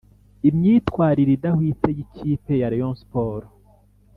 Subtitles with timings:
[0.49, 3.51] imyitwarire idahwitse y’ikipe ya rayon sports."